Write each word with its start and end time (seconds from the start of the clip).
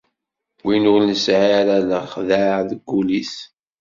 Win 0.65 0.89
ur 0.93 1.01
nesɛi 1.05 1.51
ara 1.61 1.75
lexdeɛ 1.89 2.55
deg 2.69 2.81
wul-is. 2.87 3.33